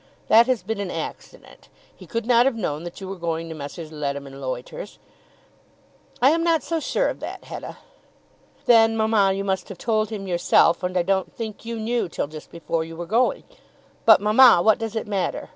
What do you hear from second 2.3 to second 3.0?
have known that